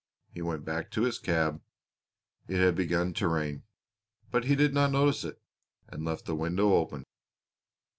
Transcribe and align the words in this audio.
He 0.31 0.41
went 0.41 0.65
back 0.65 0.89
to 0.89 1.03
his 1.03 1.19
cab. 1.19 1.61
It 2.47 2.57
had 2.57 2.73
begun 2.73 3.13
to 3.13 3.27
rain, 3.27 3.65
but 4.31 4.45
he 4.45 4.55
did 4.55 4.73
not 4.73 4.91
notice 4.91 5.23
it, 5.23 5.39
and 5.87 6.03
left 6.03 6.25
the 6.25 6.33
window 6.35 6.73
open. 6.73 7.03